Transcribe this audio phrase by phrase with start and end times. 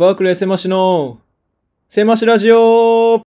[0.00, 1.18] バークレー狭しの、
[1.86, 3.20] 狭しラジオ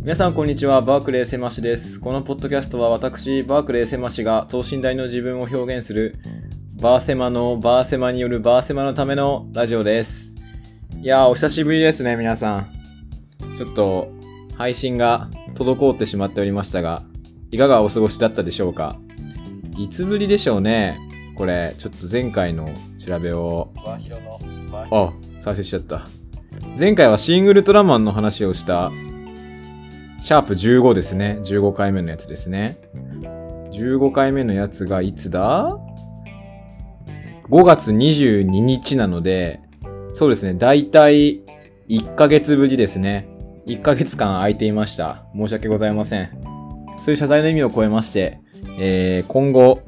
[0.00, 2.00] 皆さんこんにちは、バークレー狭しです。
[2.00, 6.16] このポッドキャストは私、バークレー狭しが等身大の自分を表現する、
[6.82, 10.34] バーセマのバーセマによるバーセマのためのラジオです。
[11.00, 12.66] いやー、お久しぶりですね、皆さん。
[13.58, 14.10] ちょっと、
[14.58, 17.04] 配信が滞ってしまっておりましたが、
[17.52, 18.98] いかがお過ごしだったでしょうか
[19.78, 20.98] いつぶりでしょうね
[21.40, 22.68] これ、ちょっと前回の
[22.98, 23.70] 調べを、
[24.90, 26.02] あ、再生しちゃった。
[26.78, 28.92] 前回はシングルトラマンの話をした、
[30.20, 31.38] シャープ15ですね。
[31.40, 32.76] 15回目のやつですね。
[33.72, 35.78] 15回目のやつがいつだ
[37.48, 39.62] ?5 月22日なので、
[40.12, 40.52] そうですね。
[40.52, 41.40] だいたい
[41.88, 43.30] 1ヶ月ぶりですね。
[43.66, 45.24] 1ヶ月間空いていました。
[45.34, 46.28] 申し訳ございません。
[46.98, 48.40] そういう謝罪の意味を超えまして、
[48.78, 49.80] えー、今後、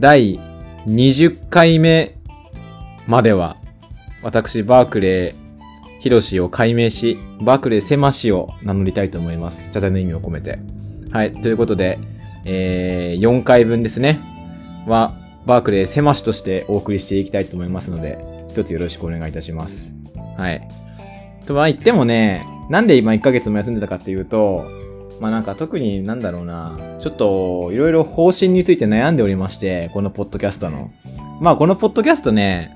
[0.00, 0.40] 第
[0.86, 2.16] 20回目
[3.06, 3.56] までは、
[4.22, 9.70] 私、バークレー、ヒロシを解明し、バークレーセマシを名乗りたいと思います。
[9.72, 10.58] 謝罪の意味を込めて。
[11.10, 11.32] はい。
[11.32, 11.98] ということで、
[12.46, 14.20] えー、4回分ですね。
[14.86, 19.94] は、バークレーセマシとしてお送りしていきたいと思いますので、一つよろしくお願いいたします。
[20.38, 20.66] はい。
[21.44, 24.64] とは言ってもね、なんで今1ヶ月も休んでたかっていうと、
[25.20, 30.90] まあなんか特になんだろうな、ちょっといろいろ方針について悩んでおりまして、このポッドキャストの。
[31.40, 32.74] まあこのポッドキャストね、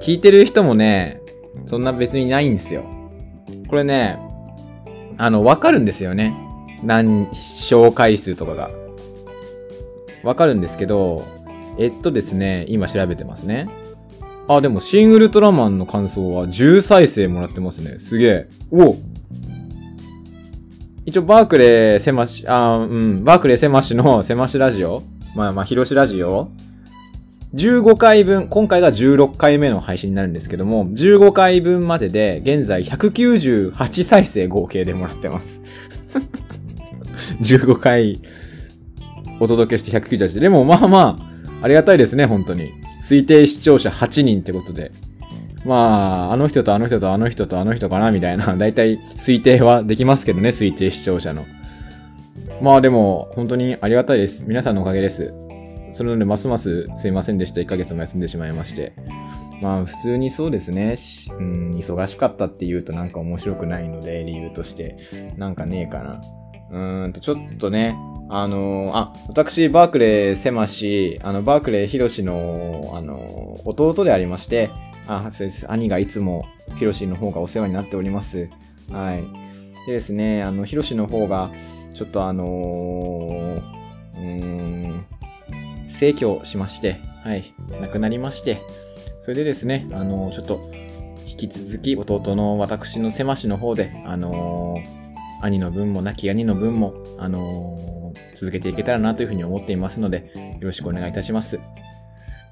[0.00, 1.20] 聞いてる人もね、
[1.66, 2.84] そんな別にないんですよ。
[3.68, 4.18] これね、
[5.18, 6.34] あの、わかるんですよね。
[6.82, 8.70] 何、紹介数とかが。
[10.24, 11.24] わかるんですけど、
[11.78, 13.68] えっとですね、今調べてますね。
[14.48, 17.98] あ、でも、シングルトラマンの感想は10再生もらってますね。
[17.98, 18.48] すげえ。
[18.70, 18.96] お
[21.06, 25.04] 一応、バークレー狭し、あ、うん、バークレー狭しの狭しラジオ
[25.36, 26.48] まあまあ、広しラジオ
[27.54, 35.60] 15回分、今回が16回目の配信になるんですけども、15回分までで、現在198再生合計でもらってます。
[37.40, 38.20] 15回
[39.38, 42.72] お届けして198で、もまあまあ、ありがたいですね、本当に。
[43.00, 44.90] 推定視聴者8人ってことで。
[45.66, 51.44] まあ、あの人とあの人とあの人とあの人かな、みたいな、だいたい推定はできますけどね、推定視聴者の。
[52.62, 54.44] まあでも、本当にありがたいです。
[54.46, 55.34] 皆さんのおかげです。
[55.90, 57.60] それなので、ますますすいませんでした。
[57.60, 58.92] 1ヶ月も休んでしまいまして。
[59.60, 60.96] まあ、普通にそうですね。
[61.36, 64.96] うん、忙しかったって言うとなんか面白くないので、理由として。
[65.36, 66.20] なんかねえかな。
[66.70, 67.96] うーんと、ちょっとね、
[68.28, 74.70] あのーあ、私、バークレー狭し、あの、バークレーヒロシの、あのー弟でありまして、
[75.06, 75.70] あ、そうです。
[75.70, 76.46] 兄がいつも
[76.78, 78.48] ヒロシの方がお世話になっております。
[78.90, 79.24] はい。
[79.86, 81.50] でですね、あの、ヒロシの方が、
[81.94, 83.76] ちょっとあのー
[84.16, 85.06] うーん、
[85.88, 88.60] 逝去しまして、はい、亡くなりまして、
[89.20, 90.70] それでですね、あの、ちょっと、
[91.26, 94.78] 引き続き弟の私の狭しの方で、あの
[95.42, 100.30] 兄の分も、亡き兄の分も、あの続けていけたらなというふうに思っていますので、
[100.60, 101.58] よろしくお願いいたします。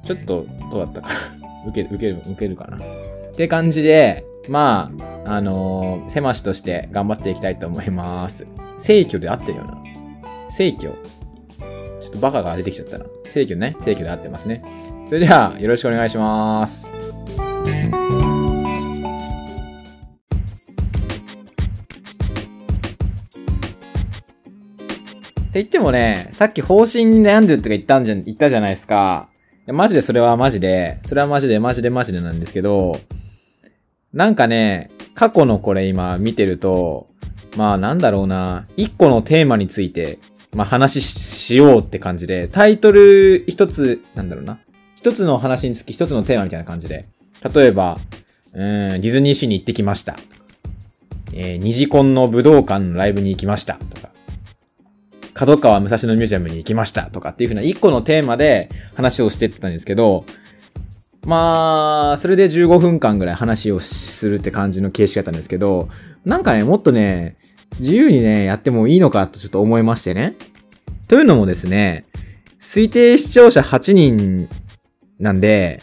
[0.05, 2.81] ちょっと、どうだったかな受ける、受ける、受けるかなっ
[3.35, 4.93] て感じで、ま
[5.25, 8.47] あ、あのー、狭しとして頑張っていきたいと思います。
[8.79, 9.83] 聖挙で合ってるよな。
[10.51, 10.93] 聖挙
[12.01, 13.07] ちょっとバカが出てきちゃったな。
[13.27, 13.77] 正規ね。
[13.81, 14.63] 正規で合ってますね。
[15.07, 16.93] それでは、よろしくお願いします。
[16.93, 16.97] っ
[25.55, 29.29] て言ってもね、さっき方針に悩んでるとか言ったんじゃ、言ったじゃないですか。
[29.65, 33.01] いやマジでそれはマジで、それはマジでマジでマジでなんですけど、
[34.13, 37.09] なんかね、過去のこれ今見てると、
[37.57, 40.19] まあなんだろうな、一個のテーマについて、
[40.53, 44.59] まあ話ししようって感じで、タイトル一つ、なんだろうな。
[44.97, 47.07] 一つの話につき一つのテーマみたいな感じで。
[47.55, 47.99] 例えば、
[48.53, 50.17] うん、ディズニーシーに行ってきました。
[51.33, 53.75] えー、ニジコンの武道館のライブに行きました。
[53.75, 54.14] とか。
[55.35, 57.11] 角川武蔵野ミュージアムに行きました。
[57.11, 60.25] とかっていう風な一個のテーマで話をしてったんですけど、
[61.27, 65.89] まあ、それで15分間ぐらい話をするって感じの形式だったんですけど、
[66.25, 67.37] なんかね、もっとね、
[67.81, 70.35] 自由にね、やってもいいのかとちょっと思いましてね。
[71.09, 72.05] というのもですね、
[72.61, 74.49] 推定視聴者8人
[75.19, 75.83] なんで、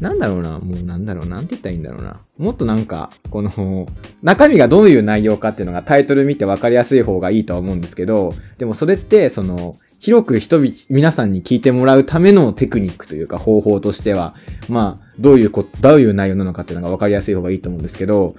[0.00, 2.20] なんだろうな、もうなんだろう、なんて言ったらいいんだろうな。
[2.38, 3.88] もっとなんか、この、
[4.22, 14.34] 中身がどういう内容かっていうのがタイトル見て分かりやすい方がいいとは思うんですけど、でもそれって、その、広く人々、皆さんに聞いてもらうためのテクニックというか方法としては、
[14.68, 18.36] まあ、どういうこと、どういう内容なのかっていうのが分かりやすい方がいいと思うんですけど、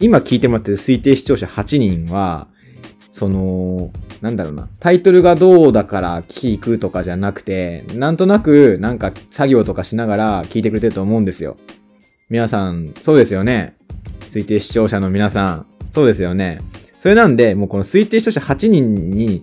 [0.00, 2.48] 今聞いてもらってる推定視聴者8人は、
[3.10, 11.56] その、なんだろうな、タイトルがどうだから聞くとかじゃなくて、なんとなくなんか作業とかしながら聞いてくれてると思うんですよ。
[12.30, 13.76] 皆さん、そうですよね。
[14.28, 16.60] 推定視聴者の皆さん、そうですよね。
[16.98, 19.42] それなんで、もうこの推定視聴者8人に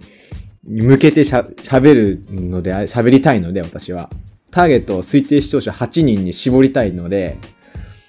[0.64, 4.10] 向けてしゃ喋るので、喋りたいので、私は。
[4.52, 7.38] ターゲットを推定視聴者8人に絞りたいので、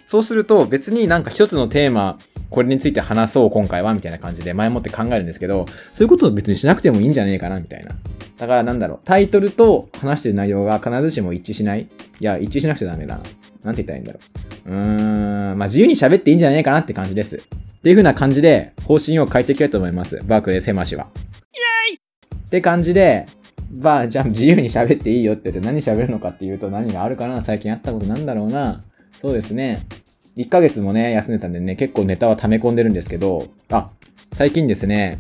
[0.07, 2.19] そうすると別になんか一つのテーマ、
[2.49, 7.91] これについて話そう今回はみたいな感じで前もって考えるんですけど、そういうことを別にしなくてもいいんじゃねえかなみたいな。
[8.39, 13.23] だからなんだろう、タイトルと話してる内容が必ずしも一致しないいや、一致しなくちゃダメだな。
[13.65, 14.21] なんて言ったらいいんだろ
[14.67, 14.71] う。
[14.71, 17.37] うーん、まあ自由に喋っていいんじゃねえかなって感じです。
[17.37, 17.39] っ
[17.83, 20.21] ていう風な感じで方針を変えていきたいと思います。
[20.25, 21.09] バークレー狭しは。
[21.15, 23.27] イェイって感じで、
[23.73, 28.83] まあ、じゃあ自由に喋っていいよって言って何喋るのかっていうと何があるかな最近あったことなんだろうな。
[29.21, 29.87] そうですね。
[30.37, 33.91] 1ヶ月もね、休んでたんでね、結構ネタは溜め込んでるんですけど、あ、
[34.33, 35.19] 最近ですね、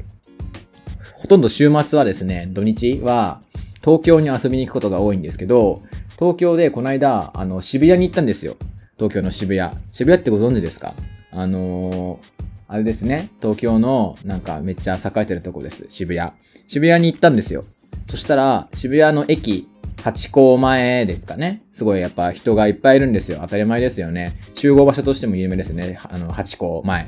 [1.14, 3.40] ほとんど週末はですね、土日は
[3.82, 5.82] 東京に遊びに行くことが多いんですけど、
[6.18, 8.56] 東京でこの間、あの、渋谷に行ったんですよ。
[8.98, 9.70] 東京の渋谷。
[9.92, 10.94] 渋谷ってご存知ですか？
[11.30, 13.30] あのー、あれですね。
[13.40, 15.86] 東京のなんかめっちゃ栄えてるとこです。
[15.88, 16.30] 渋谷。
[16.68, 17.64] 渋谷に行ったんですよ。
[18.08, 19.68] そしたら、渋谷の駅
[20.02, 21.62] ハチ公前ですかね。
[21.72, 23.38] すごいやっぱ人がいっぱいいるんですよ。
[23.42, 24.38] 当たり前ですよね。
[24.54, 25.98] 集合場所としても有名ですね。
[26.04, 27.06] あの、ハチ公前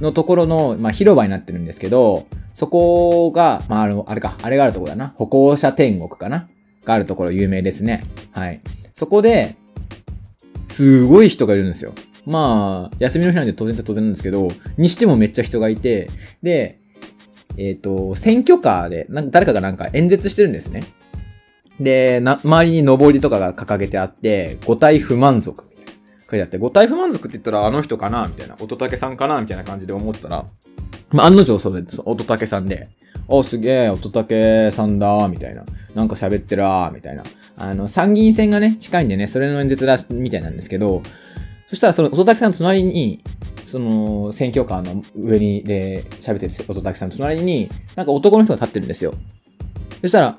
[0.00, 2.24] のところの、まあ、広場になってるんですけど、
[2.54, 5.08] そこが、まあ、あの、あれか、あれがあるところだな。
[5.16, 6.48] 歩行者天国かな
[6.84, 8.02] があるところ有名ですね。
[8.32, 8.60] はい。
[8.94, 9.56] そこで、
[10.68, 11.94] すごい人がいるんですよ。
[12.26, 16.10] まあ、休みの日なんで当然ちゃ当然なんですけど、にしてもめっちゃ人がいて、
[16.42, 16.78] で、
[17.56, 20.84] えっ、ー、と、選挙カーで、なんか誰かがなんか演説してるんですね。
[21.80, 26.20] で、な、周りに上りとかが掲げてあって、五体不満足みたいな。
[26.20, 28.56] 書いてあって、五体不満足って言ったらあの人かなみたいな。
[28.60, 30.44] 乙武さんかなみたいな感じで思ったら、
[31.12, 32.88] まあ、案の定それ、乙武さんで、
[33.26, 35.64] お、すげえ、乙武さんだ、みたいな。
[35.94, 37.22] なんか喋ってらみたいな。
[37.56, 41.02] あの、参議院選がね、近いんでね、それの演説だ、みたいなんですけど、
[41.68, 43.22] そしたらその乙武さんの隣に、
[43.64, 49.14] その、選挙カーの上に、で、喋ってる乙武さんの隣に、なんか男の人が立ってるんですよ。
[50.00, 50.36] そしたら、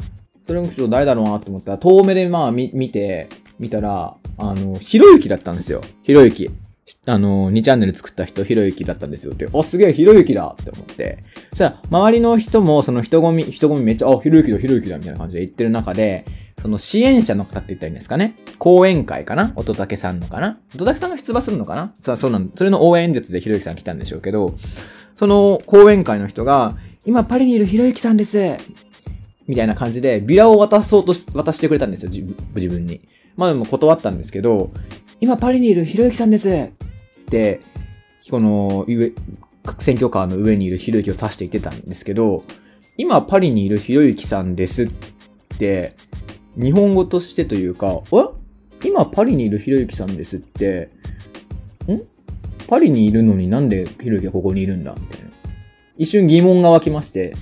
[0.48, 3.30] それもちょっと誰だろうなと思ったら、遠目でまあ見、見て、
[3.60, 5.82] 見たら、あの、ひろゆきだったんですよ。
[6.04, 6.50] ひろゆき。
[7.06, 9.48] あの、2チャンネル作った人、ひろゆきだったんですよって。
[9.54, 11.24] あ、すげえ、ひろゆきだって思って。
[11.52, 16.26] そしたら、周りの人も、その人混み、人混みめっちゃ、あ、ひろゆきだ、ひろゆきだ、みたいな感じで言ってる中で、
[16.62, 18.36] その支援者の方って言ったらいいんですかね。
[18.60, 19.52] 講演会かな？
[19.56, 20.60] 乙武さんのかな？
[20.76, 21.92] 乙武さんが出馬するのかな？
[22.02, 24.54] そう、そうなんそれの応援演説でひろゆきさん来たんでしょうけど、
[25.16, 28.58] その講演会の人が、今パリにいるひろゆきさんです
[29.52, 32.10] みたいな感じで、ビラを渡そうとし、渡してくれたんですよ、
[32.56, 33.02] 自分に。
[33.36, 34.70] まあでも断ったんですけど、
[35.20, 36.70] 今パリにいるひろゆきさんですっ
[37.26, 37.60] て、
[38.30, 39.12] この上、
[39.80, 42.46] 選挙カーの上にいるひろゆきを指して言ってたんですけど、
[42.96, 44.90] 今パリにいるひろゆきさんですっ
[45.60, 45.98] て、
[46.56, 48.88] 日本語としてというか、え？
[48.88, 50.92] 今パリにいるひろゆきさんですって、
[51.90, 52.00] ん？
[52.70, 54.96] パリにいるのになんでひろゆきはここにいるんだ？
[54.98, 55.32] みたいな。
[55.98, 57.34] 一瞬疑問が湧きまして、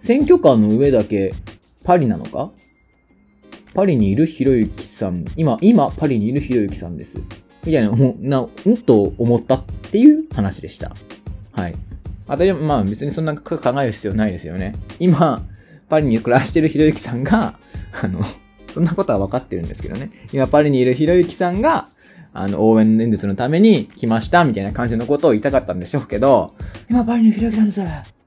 [0.00, 1.34] 選挙カーの上だけ
[1.88, 2.50] パリなのか？
[3.72, 7.18] パリにいるひろゆきさん、今、今、パリにいるひろゆきさんです。
[7.64, 7.90] みたいな、
[8.20, 10.94] な、んと思ったっていう話でした。
[11.52, 11.74] はい。
[12.26, 14.74] 当たりまあ別にそんな考える必要ないですよね。
[15.00, 15.42] 今、
[15.88, 17.58] パリに暮らしてるひろゆきさんが、
[18.02, 18.20] あの、
[18.74, 20.10] そんなことは分かってるんですけどね。
[20.30, 21.88] 今、パリにいるひろゆきさんが、
[22.34, 26.54] あの、応援演説のために来ました、みたいな感じのことを言いたかったんでしょうけど、
[26.90, 27.80] 今、パリにいるひろゆきさんです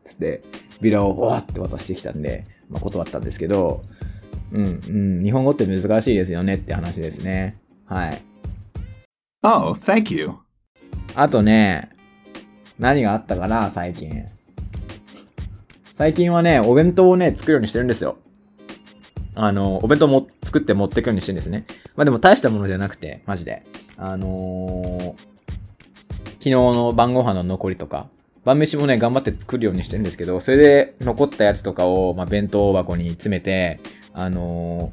[0.03, 0.41] つって、
[0.82, 3.84] ビラをわーって渡してきたんで、まあ、断ったんですけど、
[4.51, 7.58] うん、うん、日本語って難しいですよねって話ですね。
[7.86, 8.22] はい。
[9.44, 10.32] Oh, thank you.
[11.16, 11.90] あとね、
[12.80, 14.25] 何があったかな、最近。
[15.94, 18.18] 最近はね、お弁当をね、作るようにしてるんですよ。
[19.36, 21.66] あの、お弁当も作って持ってくようにしてるんですね。
[21.96, 23.63] まあでも大したものじゃなくて、マジで。
[23.98, 25.16] あのー、
[26.34, 28.08] 昨日の晩ご飯の残りとか、
[28.44, 33.80] 晩飯もね、頑張って作るようにしてるんですけど、それで残ったやつとかを、まあ、弁当箱に詰めて、
[34.14, 34.92] あの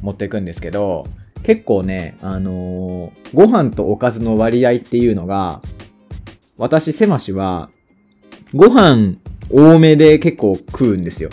[0.00, 1.06] ー、持っていくんですけど、
[1.42, 5.62] 結構ね、あのー、ご飯とおかずの割合っていうのが、
[6.58, 7.70] 私、狭しは、
[8.54, 9.14] ご飯
[9.50, 11.30] 多めで結構食うんですよ。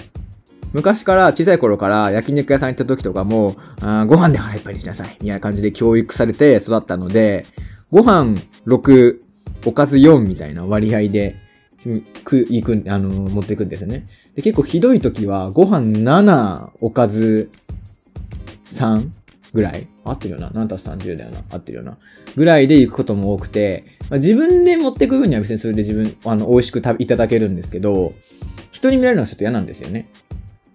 [0.72, 5.18] 昔から小さい頃から焼肉屋さん行った時とかも、あご飯で腹いっぱいにしなさい。
[5.20, 7.46] みたいな感じで教育されて育ったので、
[7.92, 9.23] ご飯6、
[9.66, 11.36] おかず4みたいな割合で、
[12.24, 14.08] く、行く、あの、持っていくんですよね。
[14.36, 17.50] で、結構ひどい時は、ご飯7、おかず
[18.72, 19.10] 3
[19.54, 20.50] ぐらい合ってるよな。
[20.50, 21.40] 7たす30だよな。
[21.52, 21.98] 合ってるよな。
[22.36, 28.14] ぐらいで行くことも多くて、まあ、自分で持っていく分には別にそれで自分、あの、美味しくいただけるんですけど、
[28.72, 30.08] 人に見られるのはちょっと嫌なんですよね。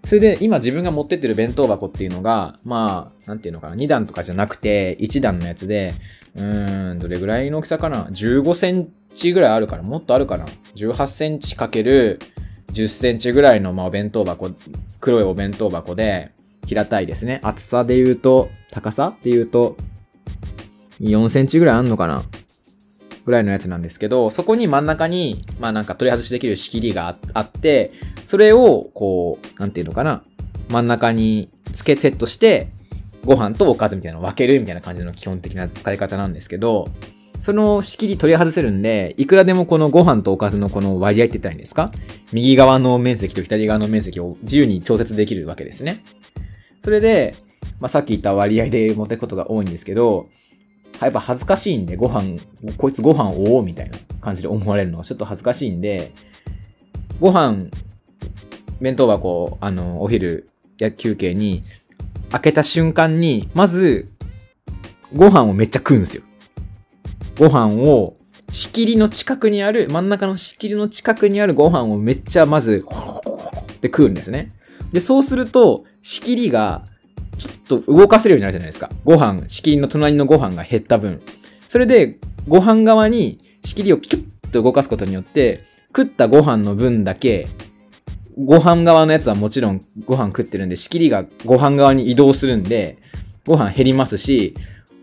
[0.09, 5.93] それで今自分が持ってってる弁当箱っていうのが、まあ、なんていうのかな、2段とかじゃなくて1段のやつで、
[6.35, 10.47] うーん、どれぐらいの大きさかな ?15 センチぐらいあるかなもっとあるかな
[10.77, 12.21] ?18 センチかける
[12.73, 14.51] 10センチぐらいの、まあ、お弁当箱、
[14.99, 16.33] 黒いお弁当箱で、
[16.65, 17.41] 平たいですね。
[17.43, 19.77] 厚さで言うと、高さって言うと、
[21.03, 22.23] 4センチぐらいあんのかな
[23.27, 27.93] ぐらいのやつなんですけど、そこに真ん中に、まあなんか取り外しできる仕切りがあって、
[28.29, 30.23] それを、こう、なんていうのかな、
[30.69, 32.69] 真ん中に付けセットして、
[33.25, 36.91] ご飯とおかずみたいなのを分けるみたいな感じの基本的な使い方なんですけど、
[37.43, 41.91] その仕切り取り外せるんで、いくらでもこのご飯とおかずのこの割合って言ったらいいんですか？
[42.35, 46.05] 右側の面積と左側の面積を自由に調節できるわけですね。
[46.85, 47.35] それで、
[47.81, 50.27] まあ、さっき言った割合で持ていくことが多いんですけど、
[51.01, 52.39] やっぱ恥ずかしいんで、ご飯、
[52.77, 56.13] こいつご飯をおうみたいな感じで思われるのはちょっと恥ずかしいんで、
[57.21, 57.69] ご飯、
[58.81, 60.49] 弁当箱、あの、お昼、
[60.97, 61.63] 休憩に、
[62.31, 64.09] 開けた瞬間に、まず、
[65.15, 66.23] ご飯をめっちゃ食うんですよ。
[67.39, 68.15] ご飯を、
[68.51, 74.53] 仕切りの近くにある、真ん中の仕切りの近くにあるご飯をめっちゃまず、って食うんですね。
[74.93, 76.85] で、そうすると、仕切りが、
[77.39, 78.91] ちょっと動かせるようになるじゃないですか。
[79.05, 81.21] ご飯、仕切りの隣のご飯が減った分。
[81.69, 87.49] それで、ご飯側に仕切りをキュッと動かすことによって、食ったご飯の分だけ、
[88.45, 92.97] ご飯側のやつはもちろんご飯食ってるんで、仕切りがご飯側に移動するんで、
[93.47, 94.55] ご飯減りますし、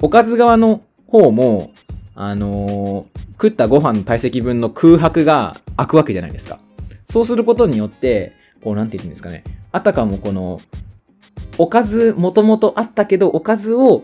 [0.01, 1.71] おかず側の方も、
[2.15, 6.59] あのー食ったご飯の体積分の空白が空くわけじゃないですか。
[7.05, 9.43] そうすることによって、こうなんて言うんですかね。
[9.71, 10.61] あたかもこの、
[11.57, 14.03] おかずもともとあったけど、おかずを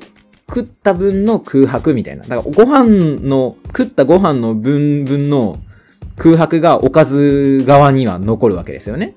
[0.49, 2.23] 食った分の空白みたいな。
[2.23, 5.59] だからご飯の、食ったご飯の分分の
[6.21, 9.15] 空白がおかず側には残るわけですよね。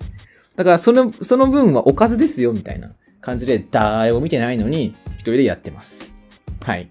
[0.57, 6.17] だからその、その分はおかずですよみたいな感じで、誰を見てないのに一人でやってます。
[6.63, 6.89] はい。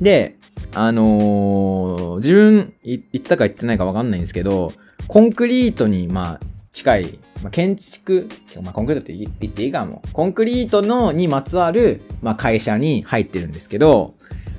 [0.00, 0.38] で、
[0.74, 4.72] あのー自分言ったか言ってないかわかんないんですけど、
[5.06, 8.28] コンクリートに、まあ、近い、まあ、建築、
[8.60, 10.02] まあ、コンクリートって言言っていいかも。
[10.12, 14.14] コンクリートのにまつわる、まあ、会社に入ってるんですけど、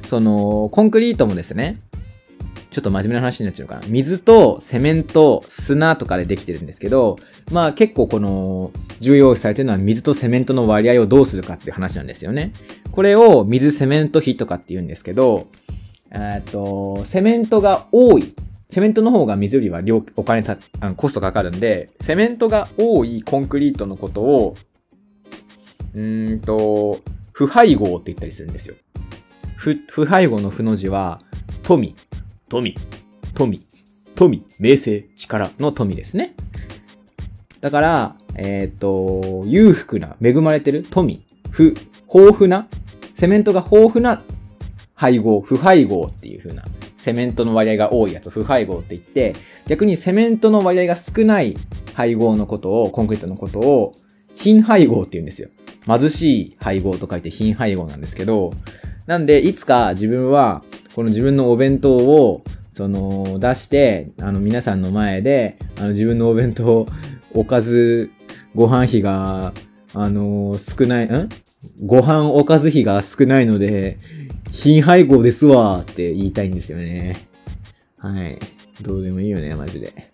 [0.05, 1.81] その、コンクリートもですね、
[2.73, 3.81] ちょっと真面目な話になっちゃうかな。
[3.87, 7.17] 水とセメント、砂とかでできてるんですけど、
[7.51, 12.51] まあ結構この重要視されてるのは水とセメントの割合をどうするかっていう話なんですよね。
[12.91, 15.45] これを水セメント比とかって言うんですけど、
[16.11, 18.33] えっと、セメントが多い。
[18.71, 24.55] セメントの方が水よりは量、お金た、あのコストかかるんで、セメントが多いコンクリートのことを、
[25.93, 26.99] うんと、
[27.33, 28.75] 不配合って言ったりするんですよ。
[29.55, 31.21] 不、不配合の不の字は、
[31.61, 31.95] 富、
[32.49, 32.75] 富、
[33.33, 33.65] 富、
[34.15, 36.35] 富、名声、力の富ですね。
[37.61, 41.21] だから、えっ、と、裕福な、恵まれてる富、
[41.51, 41.75] 不、
[42.13, 42.67] 豊富な、
[43.15, 44.21] セメントが豊富な。
[44.95, 46.63] 配合、不配合っていう風な、
[46.97, 48.27] セメントの割合が多いやつ。
[48.27, 49.33] を不配合って言って、
[49.67, 51.57] 逆にセメントの割合が少ない。
[51.93, 53.93] 配合のことを、コンクリートのことを、
[54.35, 55.49] 貧配合って言うんですよ。
[55.85, 58.53] 貧しい配合と書いて貧配合なんですけど、
[59.05, 60.63] なんで、いつか自分は、
[60.95, 62.41] この自分のお弁当を、
[62.73, 66.87] その、出して、あの、皆さんの前で、あの、自分のお弁当、
[67.33, 68.11] おかず、
[68.55, 69.53] ご飯費が、
[69.93, 71.29] あの、少ない、ん？
[71.85, 73.97] ご飯おかず費が少ないので、
[74.51, 77.27] 貧配合ですわって言いたいんですよね。
[77.97, 78.39] はい。
[78.81, 80.11] どうでもいいよね、マジで。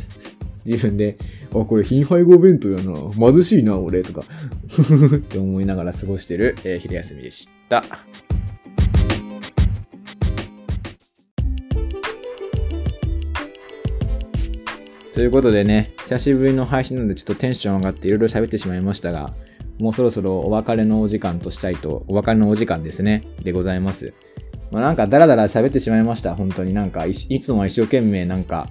[0.64, 1.16] 自分で、
[1.50, 2.94] あ、これ貧配合弁当やな。
[3.12, 4.22] 貧しいな、俺、とか。
[5.16, 7.84] って思いながら過ごしてる、えー昼休みでした。
[15.14, 19.32] ということでね、久しぶりの配信なのでちょっとテンション上がっていろいろ喋ってしまいましたが、
[19.78, 24.12] もうそろそろお別れのお時間としたいと、お別れのお時間ですね、でございます。
[24.72, 28.68] まあ、なんかダラダラ喋ってしまいました、本当になんかい、いつもは一生懸命なんか、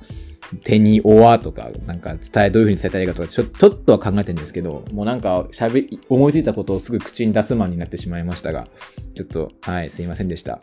[0.65, 8.67] 手におわとか、なんか伝え、どういう風に伝えたらいいかとか、ちょ、ちょっとは考えてんですけど、もうなんか喋り、思いついたことをすぐ口に出すマンになってしまいましたが、
[9.15, 10.59] ちょっと、はい、すいませんでした。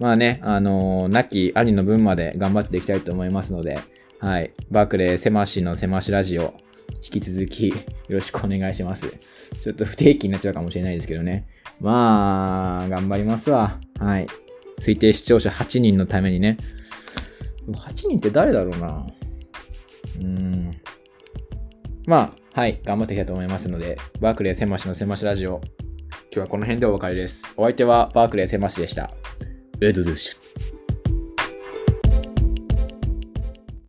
[0.00, 3.78] まあね、あのー亡き兄の分まで頑張っていきたいと思いますので、
[4.20, 4.52] はい。
[4.70, 6.54] バークレー狭しの狭しラジオ、
[7.02, 7.74] 引き続きよ
[8.08, 9.10] ろしくお願いします。
[9.62, 11.48] ちょっと不定期になっちゃうかもしれないですけどね。
[11.80, 13.80] まあ、頑張りますわ。
[13.98, 14.26] はい。
[14.78, 16.58] 推定視聴者8人のためにね。
[17.72, 19.06] 8人って誰だろうな。
[20.20, 20.70] うん。
[22.06, 22.78] まあ、はい。
[22.84, 25.62] 頑張っていきたいと思いますので、バークレー狭しの狭しラジオ、
[26.24, 27.44] 今日はこの辺でお別れです。
[27.56, 29.10] お相手はバークレー狭しでした。
[29.80, 30.02] えっと。